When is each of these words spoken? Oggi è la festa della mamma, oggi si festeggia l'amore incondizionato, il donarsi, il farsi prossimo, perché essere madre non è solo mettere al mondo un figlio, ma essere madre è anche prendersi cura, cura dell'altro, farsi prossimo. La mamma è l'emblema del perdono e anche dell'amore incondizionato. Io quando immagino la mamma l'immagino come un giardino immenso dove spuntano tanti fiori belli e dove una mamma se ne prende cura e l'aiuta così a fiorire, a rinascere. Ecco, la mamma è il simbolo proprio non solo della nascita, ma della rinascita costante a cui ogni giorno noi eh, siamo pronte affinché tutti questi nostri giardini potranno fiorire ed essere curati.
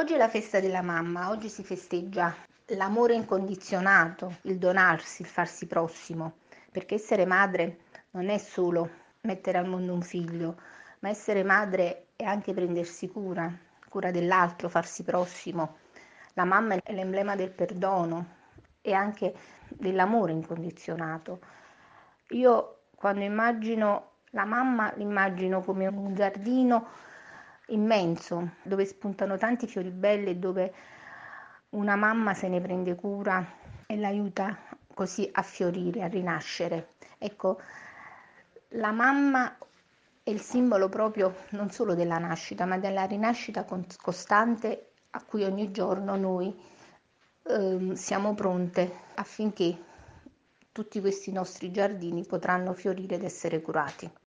Oggi 0.00 0.14
è 0.14 0.16
la 0.16 0.30
festa 0.30 0.60
della 0.60 0.80
mamma, 0.80 1.28
oggi 1.28 1.50
si 1.50 1.62
festeggia 1.62 2.34
l'amore 2.68 3.12
incondizionato, 3.12 4.38
il 4.44 4.56
donarsi, 4.56 5.20
il 5.20 5.28
farsi 5.28 5.66
prossimo, 5.66 6.36
perché 6.72 6.94
essere 6.94 7.26
madre 7.26 7.80
non 8.12 8.30
è 8.30 8.38
solo 8.38 8.88
mettere 9.20 9.58
al 9.58 9.68
mondo 9.68 9.92
un 9.92 10.00
figlio, 10.00 10.58
ma 11.00 11.10
essere 11.10 11.44
madre 11.44 12.06
è 12.16 12.24
anche 12.24 12.54
prendersi 12.54 13.08
cura, 13.08 13.54
cura 13.90 14.10
dell'altro, 14.10 14.70
farsi 14.70 15.02
prossimo. 15.02 15.76
La 16.32 16.44
mamma 16.44 16.76
è 16.76 16.94
l'emblema 16.94 17.36
del 17.36 17.50
perdono 17.50 18.36
e 18.80 18.94
anche 18.94 19.34
dell'amore 19.68 20.32
incondizionato. 20.32 21.40
Io 22.30 22.84
quando 22.94 23.22
immagino 23.22 24.12
la 24.30 24.46
mamma 24.46 24.94
l'immagino 24.96 25.60
come 25.60 25.86
un 25.88 26.14
giardino 26.14 26.88
immenso 27.70 28.52
dove 28.62 28.84
spuntano 28.84 29.36
tanti 29.36 29.66
fiori 29.66 29.90
belli 29.90 30.30
e 30.30 30.36
dove 30.36 30.74
una 31.70 31.96
mamma 31.96 32.34
se 32.34 32.48
ne 32.48 32.60
prende 32.60 32.94
cura 32.94 33.44
e 33.86 33.96
l'aiuta 33.96 34.56
così 34.94 35.28
a 35.32 35.42
fiorire, 35.42 36.02
a 36.02 36.08
rinascere. 36.08 36.94
Ecco, 37.18 37.60
la 38.74 38.92
mamma 38.92 39.56
è 40.22 40.30
il 40.30 40.40
simbolo 40.40 40.88
proprio 40.88 41.34
non 41.50 41.70
solo 41.70 41.94
della 41.94 42.18
nascita, 42.18 42.64
ma 42.64 42.78
della 42.78 43.04
rinascita 43.04 43.64
costante 44.00 44.92
a 45.10 45.22
cui 45.22 45.44
ogni 45.44 45.70
giorno 45.70 46.16
noi 46.16 46.54
eh, 47.44 47.90
siamo 47.94 48.34
pronte 48.34 48.92
affinché 49.14 49.76
tutti 50.72 51.00
questi 51.00 51.32
nostri 51.32 51.70
giardini 51.70 52.24
potranno 52.24 52.72
fiorire 52.74 53.16
ed 53.16 53.24
essere 53.24 53.60
curati. 53.60 54.10